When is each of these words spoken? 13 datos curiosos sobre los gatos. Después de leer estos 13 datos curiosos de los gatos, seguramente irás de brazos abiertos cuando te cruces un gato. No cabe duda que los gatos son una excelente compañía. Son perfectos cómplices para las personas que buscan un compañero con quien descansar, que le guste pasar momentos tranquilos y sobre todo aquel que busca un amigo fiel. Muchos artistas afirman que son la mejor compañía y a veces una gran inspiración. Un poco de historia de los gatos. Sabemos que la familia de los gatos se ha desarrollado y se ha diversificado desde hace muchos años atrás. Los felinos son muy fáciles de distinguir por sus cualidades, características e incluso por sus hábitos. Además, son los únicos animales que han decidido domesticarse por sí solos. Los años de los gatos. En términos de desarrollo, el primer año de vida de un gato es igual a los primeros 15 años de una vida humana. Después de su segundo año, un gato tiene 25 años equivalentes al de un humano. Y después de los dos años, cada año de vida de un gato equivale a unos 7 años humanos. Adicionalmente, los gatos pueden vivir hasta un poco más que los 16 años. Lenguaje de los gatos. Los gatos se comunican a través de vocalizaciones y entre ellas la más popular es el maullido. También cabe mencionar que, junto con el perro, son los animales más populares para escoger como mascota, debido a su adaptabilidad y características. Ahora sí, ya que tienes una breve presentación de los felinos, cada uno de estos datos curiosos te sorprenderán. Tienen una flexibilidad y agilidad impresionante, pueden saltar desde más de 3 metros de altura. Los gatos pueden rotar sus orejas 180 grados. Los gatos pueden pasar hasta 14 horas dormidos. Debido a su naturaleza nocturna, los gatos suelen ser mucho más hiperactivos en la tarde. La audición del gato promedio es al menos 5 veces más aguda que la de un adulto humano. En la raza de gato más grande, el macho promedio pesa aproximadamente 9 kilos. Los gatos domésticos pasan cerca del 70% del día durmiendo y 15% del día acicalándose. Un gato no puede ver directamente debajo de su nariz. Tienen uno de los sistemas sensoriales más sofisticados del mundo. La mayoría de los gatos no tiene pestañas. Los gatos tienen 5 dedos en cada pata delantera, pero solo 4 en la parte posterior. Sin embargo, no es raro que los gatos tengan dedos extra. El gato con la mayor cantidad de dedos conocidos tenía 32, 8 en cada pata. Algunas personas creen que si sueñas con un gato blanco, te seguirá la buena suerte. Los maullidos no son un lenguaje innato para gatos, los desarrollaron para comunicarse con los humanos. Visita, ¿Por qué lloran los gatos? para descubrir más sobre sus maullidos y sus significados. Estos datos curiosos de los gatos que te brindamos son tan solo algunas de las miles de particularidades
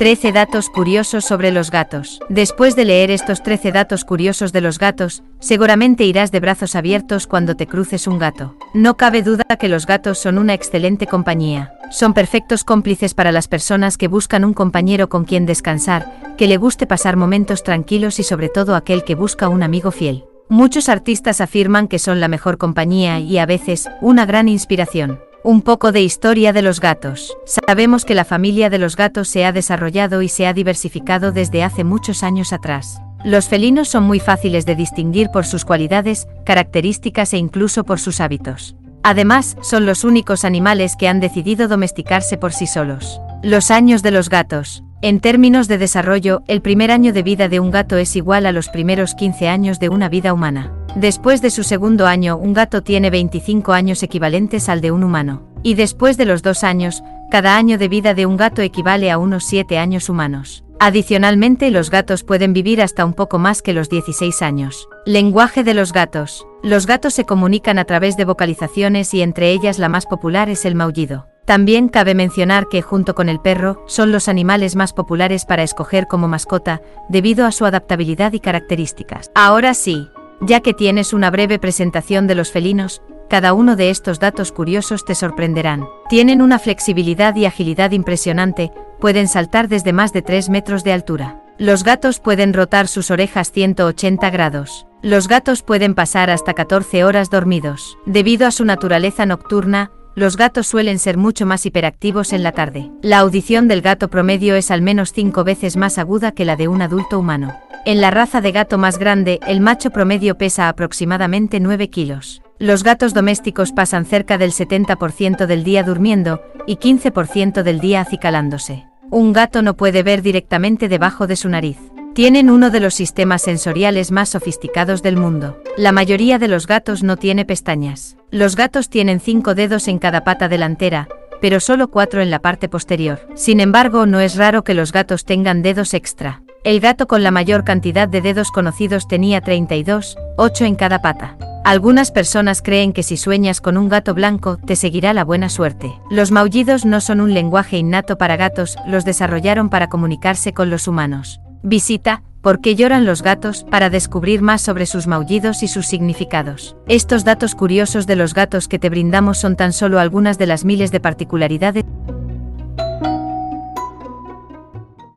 13 0.00 0.32
datos 0.32 0.70
curiosos 0.70 1.26
sobre 1.26 1.52
los 1.52 1.70
gatos. 1.70 2.20
Después 2.30 2.74
de 2.74 2.86
leer 2.86 3.10
estos 3.10 3.42
13 3.42 3.70
datos 3.70 4.06
curiosos 4.06 4.50
de 4.50 4.62
los 4.62 4.78
gatos, 4.78 5.22
seguramente 5.40 6.04
irás 6.04 6.32
de 6.32 6.40
brazos 6.40 6.74
abiertos 6.74 7.26
cuando 7.26 7.54
te 7.54 7.66
cruces 7.66 8.06
un 8.06 8.18
gato. 8.18 8.56
No 8.72 8.96
cabe 8.96 9.20
duda 9.20 9.44
que 9.60 9.68
los 9.68 9.84
gatos 9.84 10.18
son 10.18 10.38
una 10.38 10.54
excelente 10.54 11.06
compañía. 11.06 11.74
Son 11.90 12.14
perfectos 12.14 12.64
cómplices 12.64 13.12
para 13.12 13.30
las 13.30 13.46
personas 13.46 13.98
que 13.98 14.08
buscan 14.08 14.46
un 14.46 14.54
compañero 14.54 15.10
con 15.10 15.26
quien 15.26 15.44
descansar, 15.44 16.34
que 16.38 16.48
le 16.48 16.56
guste 16.56 16.86
pasar 16.86 17.16
momentos 17.16 17.62
tranquilos 17.62 18.18
y 18.20 18.22
sobre 18.22 18.48
todo 18.48 18.76
aquel 18.76 19.04
que 19.04 19.14
busca 19.14 19.50
un 19.50 19.62
amigo 19.62 19.90
fiel. 19.90 20.24
Muchos 20.48 20.88
artistas 20.88 21.42
afirman 21.42 21.88
que 21.88 21.98
son 21.98 22.20
la 22.20 22.28
mejor 22.28 22.56
compañía 22.56 23.20
y 23.20 23.36
a 23.36 23.44
veces 23.44 23.90
una 24.00 24.24
gran 24.24 24.48
inspiración. 24.48 25.20
Un 25.42 25.62
poco 25.62 25.90
de 25.90 26.02
historia 26.02 26.52
de 26.52 26.60
los 26.60 26.80
gatos. 26.80 27.34
Sabemos 27.46 28.04
que 28.04 28.14
la 28.14 28.26
familia 28.26 28.68
de 28.68 28.78
los 28.78 28.94
gatos 28.94 29.26
se 29.28 29.46
ha 29.46 29.52
desarrollado 29.52 30.20
y 30.20 30.28
se 30.28 30.46
ha 30.46 30.52
diversificado 30.52 31.32
desde 31.32 31.64
hace 31.64 31.82
muchos 31.82 32.22
años 32.22 32.52
atrás. 32.52 33.00
Los 33.24 33.48
felinos 33.48 33.88
son 33.88 34.04
muy 34.04 34.20
fáciles 34.20 34.66
de 34.66 34.76
distinguir 34.76 35.30
por 35.32 35.46
sus 35.46 35.64
cualidades, 35.64 36.28
características 36.44 37.32
e 37.32 37.38
incluso 37.38 37.84
por 37.84 37.98
sus 37.98 38.20
hábitos. 38.20 38.76
Además, 39.02 39.56
son 39.62 39.86
los 39.86 40.04
únicos 40.04 40.44
animales 40.44 40.94
que 40.94 41.08
han 41.08 41.20
decidido 41.20 41.68
domesticarse 41.68 42.36
por 42.36 42.52
sí 42.52 42.66
solos. 42.66 43.18
Los 43.42 43.70
años 43.70 44.02
de 44.02 44.10
los 44.10 44.28
gatos. 44.28 44.84
En 45.00 45.20
términos 45.20 45.68
de 45.68 45.78
desarrollo, 45.78 46.42
el 46.48 46.60
primer 46.60 46.90
año 46.90 47.14
de 47.14 47.22
vida 47.22 47.48
de 47.48 47.60
un 47.60 47.70
gato 47.70 47.96
es 47.96 48.14
igual 48.14 48.44
a 48.44 48.52
los 48.52 48.68
primeros 48.68 49.14
15 49.14 49.48
años 49.48 49.80
de 49.80 49.88
una 49.88 50.10
vida 50.10 50.34
humana. 50.34 50.74
Después 50.96 51.40
de 51.40 51.50
su 51.50 51.62
segundo 51.62 52.06
año, 52.06 52.36
un 52.36 52.52
gato 52.52 52.82
tiene 52.82 53.10
25 53.10 53.72
años 53.72 54.02
equivalentes 54.02 54.68
al 54.68 54.80
de 54.80 54.90
un 54.90 55.04
humano. 55.04 55.42
Y 55.62 55.74
después 55.74 56.16
de 56.16 56.24
los 56.24 56.42
dos 56.42 56.64
años, 56.64 57.02
cada 57.30 57.56
año 57.56 57.78
de 57.78 57.88
vida 57.88 58.12
de 58.14 58.26
un 58.26 58.36
gato 58.36 58.60
equivale 58.60 59.10
a 59.10 59.18
unos 59.18 59.44
7 59.44 59.78
años 59.78 60.08
humanos. 60.08 60.64
Adicionalmente, 60.80 61.70
los 61.70 61.90
gatos 61.90 62.24
pueden 62.24 62.52
vivir 62.52 62.82
hasta 62.82 63.04
un 63.04 63.12
poco 63.12 63.38
más 63.38 63.62
que 63.62 63.72
los 63.72 63.88
16 63.88 64.42
años. 64.42 64.88
Lenguaje 65.06 65.62
de 65.62 65.74
los 65.74 65.92
gatos. 65.92 66.46
Los 66.62 66.86
gatos 66.86 67.14
se 67.14 67.24
comunican 67.24 67.78
a 67.78 67.84
través 67.84 68.16
de 68.16 68.24
vocalizaciones 68.24 69.14
y 69.14 69.22
entre 69.22 69.50
ellas 69.52 69.78
la 69.78 69.88
más 69.88 70.06
popular 70.06 70.48
es 70.48 70.64
el 70.64 70.74
maullido. 70.74 71.28
También 71.44 71.88
cabe 71.88 72.14
mencionar 72.14 72.68
que, 72.68 72.82
junto 72.82 73.14
con 73.14 73.28
el 73.28 73.40
perro, 73.40 73.84
son 73.86 74.10
los 74.12 74.28
animales 74.28 74.74
más 74.74 74.92
populares 74.92 75.44
para 75.44 75.62
escoger 75.62 76.06
como 76.06 76.28
mascota, 76.28 76.80
debido 77.08 77.46
a 77.46 77.52
su 77.52 77.64
adaptabilidad 77.64 78.32
y 78.32 78.40
características. 78.40 79.30
Ahora 79.34 79.74
sí, 79.74 80.08
ya 80.40 80.60
que 80.60 80.74
tienes 80.74 81.12
una 81.12 81.30
breve 81.30 81.58
presentación 81.58 82.26
de 82.26 82.34
los 82.34 82.50
felinos, 82.50 83.02
cada 83.28 83.52
uno 83.52 83.76
de 83.76 83.90
estos 83.90 84.18
datos 84.18 84.50
curiosos 84.50 85.04
te 85.04 85.14
sorprenderán. 85.14 85.86
Tienen 86.08 86.42
una 86.42 86.58
flexibilidad 86.58 87.36
y 87.36 87.44
agilidad 87.44 87.92
impresionante, 87.92 88.72
pueden 88.98 89.28
saltar 89.28 89.68
desde 89.68 89.92
más 89.92 90.12
de 90.12 90.22
3 90.22 90.48
metros 90.48 90.82
de 90.82 90.92
altura. 90.92 91.42
Los 91.58 91.84
gatos 91.84 92.20
pueden 92.20 92.54
rotar 92.54 92.88
sus 92.88 93.10
orejas 93.10 93.52
180 93.52 94.30
grados. 94.30 94.86
Los 95.02 95.28
gatos 95.28 95.62
pueden 95.62 95.94
pasar 95.94 96.30
hasta 96.30 96.54
14 96.54 97.04
horas 97.04 97.30
dormidos. 97.30 97.98
Debido 98.06 98.46
a 98.46 98.50
su 98.50 98.64
naturaleza 98.64 99.26
nocturna, 99.26 99.90
los 100.14 100.36
gatos 100.36 100.66
suelen 100.66 100.98
ser 100.98 101.16
mucho 101.16 101.46
más 101.46 101.64
hiperactivos 101.66 102.32
en 102.32 102.42
la 102.42 102.52
tarde. 102.52 102.90
La 103.00 103.18
audición 103.20 103.68
del 103.68 103.80
gato 103.80 104.08
promedio 104.08 104.56
es 104.56 104.70
al 104.70 104.82
menos 104.82 105.12
5 105.12 105.44
veces 105.44 105.76
más 105.76 105.98
aguda 105.98 106.32
que 106.32 106.44
la 106.44 106.56
de 106.56 106.66
un 106.66 106.82
adulto 106.82 107.18
humano. 107.18 107.54
En 107.86 108.02
la 108.02 108.10
raza 108.10 108.42
de 108.42 108.52
gato 108.52 108.76
más 108.76 108.98
grande, 108.98 109.40
el 109.46 109.60
macho 109.60 109.90
promedio 109.90 110.36
pesa 110.36 110.68
aproximadamente 110.68 111.60
9 111.60 111.88
kilos. 111.88 112.42
Los 112.58 112.84
gatos 112.84 113.14
domésticos 113.14 113.72
pasan 113.72 114.04
cerca 114.04 114.36
del 114.36 114.52
70% 114.52 115.46
del 115.46 115.64
día 115.64 115.82
durmiendo 115.82 116.42
y 116.66 116.76
15% 116.76 117.62
del 117.62 117.80
día 117.80 118.02
acicalándose. 118.02 118.84
Un 119.10 119.32
gato 119.32 119.62
no 119.62 119.76
puede 119.78 120.02
ver 120.02 120.20
directamente 120.20 120.88
debajo 120.88 121.26
de 121.26 121.36
su 121.36 121.48
nariz. 121.48 121.78
Tienen 122.14 122.50
uno 122.50 122.68
de 122.70 122.80
los 122.80 122.92
sistemas 122.92 123.40
sensoriales 123.42 124.10
más 124.10 124.28
sofisticados 124.28 125.02
del 125.02 125.16
mundo. 125.16 125.62
La 125.78 125.92
mayoría 125.92 126.38
de 126.38 126.48
los 126.48 126.66
gatos 126.66 127.02
no 127.02 127.16
tiene 127.16 127.46
pestañas. 127.46 128.18
Los 128.30 128.56
gatos 128.56 128.90
tienen 128.90 129.20
5 129.20 129.54
dedos 129.54 129.88
en 129.88 129.98
cada 129.98 130.22
pata 130.22 130.48
delantera, 130.48 131.08
pero 131.40 131.60
solo 131.60 131.88
4 131.88 132.20
en 132.20 132.30
la 132.30 132.40
parte 132.40 132.68
posterior. 132.68 133.26
Sin 133.34 133.58
embargo, 133.58 134.04
no 134.04 134.20
es 134.20 134.36
raro 134.36 134.64
que 134.64 134.74
los 134.74 134.92
gatos 134.92 135.24
tengan 135.24 135.62
dedos 135.62 135.94
extra. 135.94 136.42
El 136.62 136.80
gato 136.80 137.06
con 137.06 137.22
la 137.22 137.30
mayor 137.30 137.64
cantidad 137.64 138.06
de 138.06 138.20
dedos 138.20 138.50
conocidos 138.50 139.08
tenía 139.08 139.40
32, 139.40 140.18
8 140.36 140.64
en 140.66 140.74
cada 140.74 141.00
pata. 141.00 141.38
Algunas 141.64 142.10
personas 142.10 142.60
creen 142.60 142.92
que 142.92 143.02
si 143.02 143.16
sueñas 143.16 143.62
con 143.62 143.78
un 143.78 143.88
gato 143.88 144.12
blanco, 144.12 144.58
te 144.58 144.76
seguirá 144.76 145.14
la 145.14 145.24
buena 145.24 145.48
suerte. 145.48 145.90
Los 146.10 146.30
maullidos 146.30 146.84
no 146.84 147.00
son 147.00 147.22
un 147.22 147.32
lenguaje 147.32 147.78
innato 147.78 148.18
para 148.18 148.36
gatos, 148.36 148.76
los 148.86 149.06
desarrollaron 149.06 149.70
para 149.70 149.88
comunicarse 149.88 150.52
con 150.52 150.68
los 150.68 150.86
humanos. 150.86 151.40
Visita, 151.62 152.22
¿Por 152.42 152.62
qué 152.62 152.74
lloran 152.74 153.04
los 153.04 153.22
gatos? 153.22 153.64
para 153.70 153.90
descubrir 153.90 154.40
más 154.40 154.62
sobre 154.62 154.86
sus 154.86 155.06
maullidos 155.06 155.62
y 155.62 155.68
sus 155.68 155.86
significados. 155.86 156.74
Estos 156.88 157.24
datos 157.24 157.54
curiosos 157.54 158.06
de 158.06 158.16
los 158.16 158.32
gatos 158.32 158.66
que 158.66 158.78
te 158.78 158.88
brindamos 158.88 159.36
son 159.36 159.56
tan 159.56 159.74
solo 159.74 159.98
algunas 159.98 160.38
de 160.38 160.46
las 160.46 160.64
miles 160.64 160.90
de 160.90 161.00
particularidades 161.00 161.84